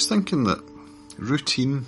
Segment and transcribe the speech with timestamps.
[0.00, 0.58] just thinking that
[1.18, 1.84] routine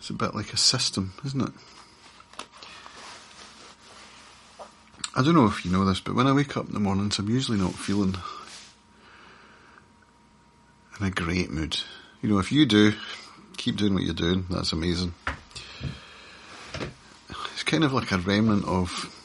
[0.00, 1.52] is a bit like a system, isn't it?
[5.14, 7.20] I don't know if you know this, but when I wake up in the mornings,
[7.20, 8.16] I'm usually not feeling
[10.98, 11.78] in a great mood.
[12.22, 12.94] You know, if you do,
[13.56, 14.46] keep doing what you're doing.
[14.50, 15.14] That's amazing.
[17.52, 19.16] It's kind of like a remnant of.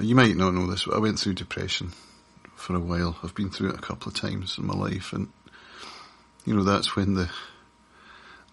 [0.00, 1.92] You might not know this, but I went through depression
[2.62, 3.16] for a while.
[3.22, 5.28] I've been through it a couple of times in my life, and
[6.44, 7.28] you know that's when the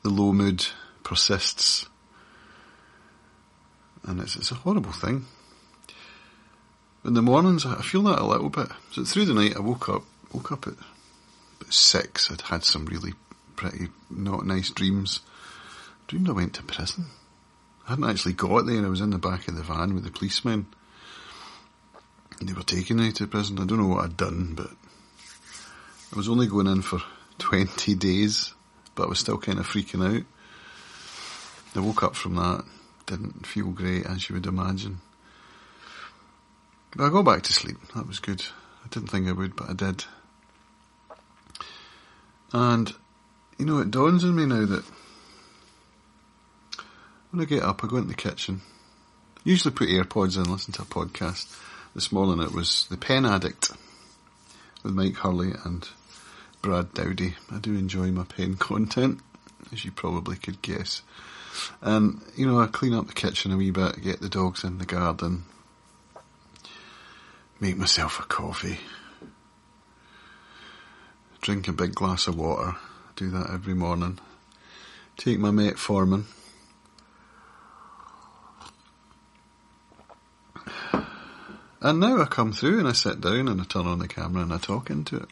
[0.04, 0.66] the low mood
[1.04, 1.88] persists
[4.04, 5.26] and it's, it's a horrible thing.
[7.06, 8.68] In the mornings, I feel that a little bit.
[8.92, 10.74] So through the night, I woke up, woke up at
[11.70, 12.30] six.
[12.32, 13.14] I'd had some really
[13.56, 15.22] pretty not nice dreams.
[16.08, 17.06] Dreamed I went to prison.
[17.88, 18.78] I hadn't actually got there.
[18.78, 20.68] And I was in the back of the van with the policemen.
[22.42, 23.60] They were taking me to prison.
[23.60, 24.72] I don't know what I'd done, but
[26.14, 27.02] I was only going in for
[27.40, 28.54] 20 days,
[28.96, 30.24] but I was still kind of freaking out.
[31.76, 32.66] I woke up from that
[33.10, 35.00] didn't feel great, as you would imagine.
[36.96, 37.78] But I got back to sleep.
[37.96, 38.44] That was good.
[38.84, 40.06] I didn't think I would, but I did.
[42.54, 42.94] And,
[43.58, 44.84] you know, it dawns on me now that
[47.32, 48.62] when I get up, I go into the kitchen.
[49.44, 51.48] Usually put AirPods in, listen to a podcast.
[51.96, 53.72] This morning it was The Pen Addict
[54.84, 55.90] with Mike Hurley and
[56.62, 57.34] Brad Dowdy.
[57.52, 59.22] I do enjoy my pen content,
[59.74, 61.02] as you probably could guess.
[61.82, 64.78] And, you know, I clean up the kitchen a wee bit, get the dogs in
[64.78, 65.46] the garden,
[67.60, 68.78] make myself a coffee,
[71.42, 72.76] drink a big glass of water,
[73.16, 74.20] do that every morning,
[75.18, 76.26] take my metformin.
[81.82, 84.44] And now I come through and I sit down and I turn on the camera
[84.44, 85.30] and I talk into it.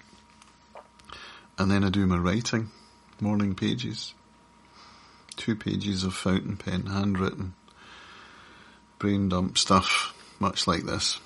[1.58, 2.70] And then I do my writing,
[3.20, 4.14] morning pages
[5.38, 7.54] two pages of fountain pen, handwritten,
[9.00, 11.20] brain dump stuff, much like this.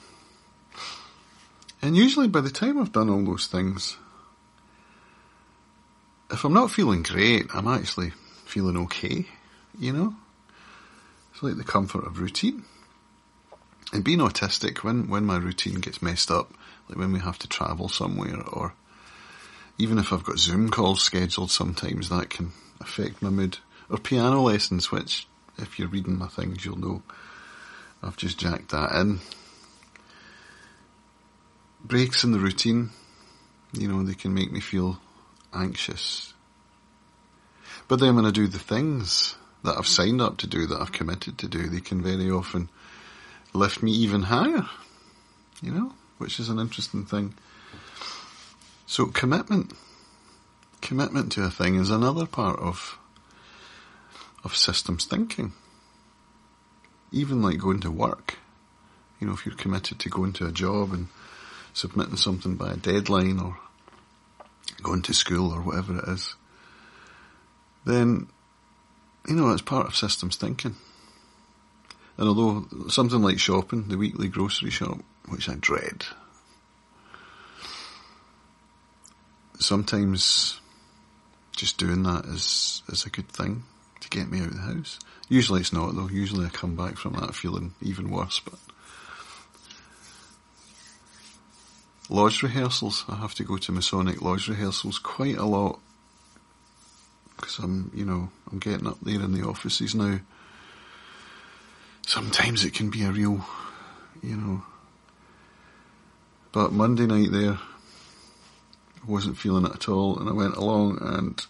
[1.81, 3.97] And usually by the time I've done all those things,
[6.29, 8.11] if I'm not feeling great, I'm actually
[8.45, 9.25] feeling okay,
[9.79, 10.13] you know?
[11.33, 12.63] It's like the comfort of routine.
[13.91, 16.53] And being autistic, when, when my routine gets messed up,
[16.87, 18.73] like when we have to travel somewhere or
[19.77, 23.57] even if I've got Zoom calls scheduled sometimes that can affect my mood
[23.89, 27.03] or piano lessons, which, if you're reading my things, you'll know
[28.03, 29.19] I've just jacked that in.
[31.83, 32.91] Breaks in the routine,
[33.73, 34.99] you know, they can make me feel
[35.53, 36.33] anxious.
[37.87, 40.91] But then when I do the things that I've signed up to do, that I've
[40.91, 42.69] committed to do, they can very often
[43.53, 44.67] lift me even higher,
[45.61, 47.33] you know, which is an interesting thing.
[48.85, 49.73] So commitment,
[50.81, 52.97] commitment to a thing is another part of
[54.43, 55.53] of systems thinking.
[57.11, 58.37] Even like going to work.
[59.19, 61.07] You know, if you're committed to going to a job and
[61.73, 63.57] submitting something by a deadline or
[64.81, 66.35] going to school or whatever it is,
[67.85, 68.27] then,
[69.27, 70.75] you know, it's part of systems thinking.
[72.21, 76.05] And although something like shopping, the weekly grocery shop, which I dread,
[79.57, 80.59] sometimes
[81.55, 83.63] just doing that is, is a good thing
[84.01, 84.99] to get me out of the house.
[85.29, 86.09] Usually it's not though.
[86.09, 88.39] Usually I come back from that feeling even worse.
[88.39, 88.59] But
[92.07, 95.79] lodge rehearsals, I have to go to Masonic lodge rehearsals quite a lot
[97.35, 100.19] because I'm, you know, I'm getting up there in the offices now.
[102.11, 103.45] Sometimes it can be a real,
[104.21, 104.63] you know.
[106.51, 111.41] But Monday night there, I wasn't feeling it at all, and I went along, and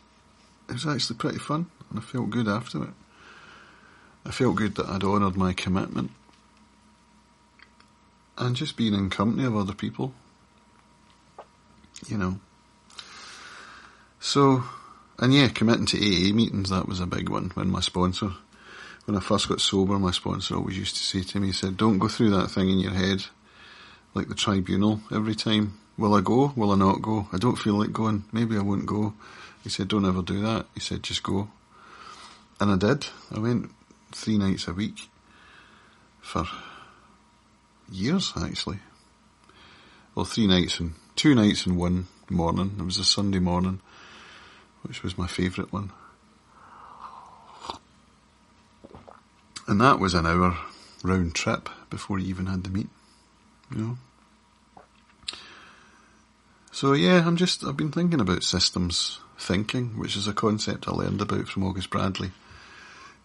[0.69, 2.91] it was actually pretty fun and I felt good after it.
[4.23, 6.11] I felt good that I'd honoured my commitment.
[8.37, 10.13] And just being in company of other people,
[12.05, 12.39] you know.
[14.19, 14.63] So,
[15.17, 18.33] and yeah, committing to AA meetings, that was a big one when my sponsor,
[19.05, 21.77] when I first got sober, my sponsor always used to say to me, he said,
[21.77, 23.23] don't go through that thing in your head,
[24.13, 25.79] like the tribunal every time.
[25.97, 26.53] Will I go?
[26.55, 27.27] Will I not go?
[27.31, 28.23] I don't feel like going.
[28.31, 29.13] Maybe I won't go.
[29.63, 30.65] He said, don't ever do that.
[30.73, 31.49] He said, just go.
[32.59, 33.07] And I did.
[33.35, 33.71] I went
[34.11, 35.09] three nights a week
[36.21, 36.45] for
[37.91, 38.79] years, actually.
[40.15, 42.75] Well, three nights and two nights and one morning.
[42.79, 43.81] It was a Sunday morning,
[44.83, 45.91] which was my favourite one.
[49.71, 50.57] And that was an hour
[51.01, 52.89] round trip before you even had the meet,
[53.73, 53.97] you know.
[56.73, 60.91] So yeah, I'm just, I've been thinking about systems thinking, which is a concept I
[60.91, 62.31] learned about from August Bradley,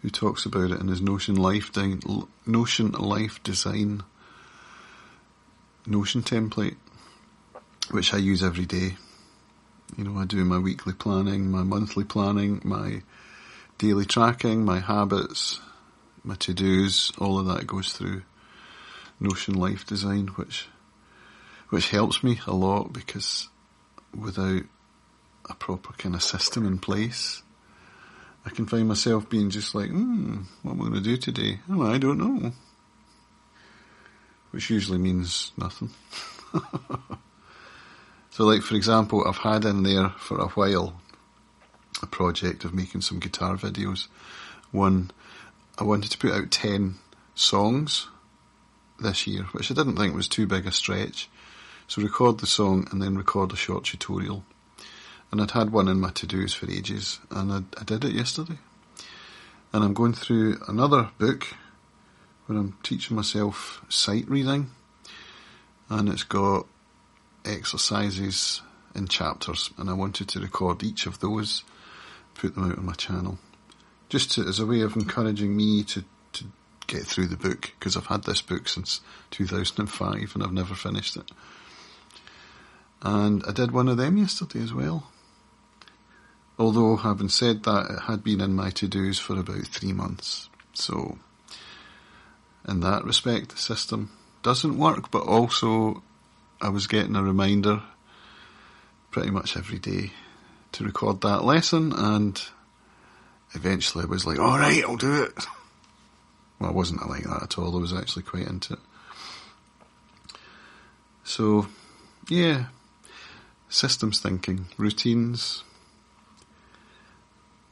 [0.03, 1.99] who talks about it in his Notion Life, di-
[2.47, 4.05] Notion Life Design
[5.85, 6.77] Notion template,
[7.91, 8.95] which I use every day.
[9.97, 13.03] You know, I do my weekly planning, my monthly planning, my
[13.79, 15.61] daily tracking, my habits,
[16.27, 18.23] my to-dos, all of that goes through
[19.21, 20.67] Notion Life Design, which
[21.71, 23.49] which helps me a lot because
[24.17, 24.63] without
[25.49, 27.43] a proper kind of system in place,
[28.45, 31.61] I can find myself being just like, hmm, what am I going to do today?
[31.69, 32.53] Oh, I don't know.
[34.53, 35.91] Which usually means nothing.
[38.31, 41.01] so like, for example, I've had in there for a while
[42.03, 44.07] a project of making some guitar videos.
[44.71, 45.11] One,
[45.79, 46.95] I wanted to put out 10
[47.35, 48.09] songs
[48.99, 51.29] this year, which I didn't think was too big a stretch.
[51.87, 54.43] So record the song and then record a short tutorial.
[55.31, 58.59] And I'd had one in my to-dos for ages and I, I did it yesterday.
[59.73, 61.47] And I'm going through another book
[62.47, 64.71] where I'm teaching myself sight reading
[65.91, 66.67] and it's got
[67.45, 68.63] exercises
[68.95, 71.65] in chapters and I wanted to record each of those,
[72.35, 73.39] put them out on my channel.
[74.09, 76.05] Just to, as a way of encouraging me to,
[76.35, 76.45] to
[76.87, 79.01] get through the book because I've had this book since
[79.33, 81.31] 2005 and I've never finished it.
[83.03, 85.11] And I did one of them yesterday as well.
[86.59, 90.49] Although, having said that, it had been in my to-dos for about three months.
[90.73, 91.19] So,
[92.67, 94.11] in that respect, the system
[94.43, 96.03] doesn't work, but also
[96.61, 97.83] I was getting a reminder
[99.11, 100.13] pretty much every day
[100.73, 102.43] to record that lesson and
[103.53, 105.33] eventually I was like, alright, I'll do it.
[106.59, 107.77] Well, I wasn't like that at all.
[107.77, 108.79] I was actually quite into it.
[111.23, 111.67] So,
[112.31, 112.69] yeah,
[113.69, 115.65] systems thinking, routines,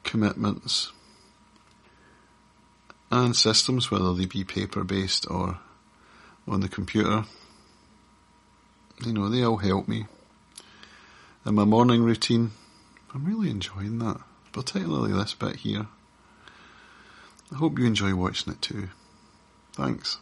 [0.03, 0.93] commitments,
[3.11, 5.59] and systems, whether they be paper based or
[6.47, 7.25] on the computer.
[9.05, 10.07] You know, they all help me.
[11.45, 12.53] And my morning routine,
[13.15, 14.21] I'm really enjoying that,
[14.55, 15.89] particularly this bit here.
[17.53, 18.89] I hope you enjoy watching it too.
[19.73, 20.19] Thanks.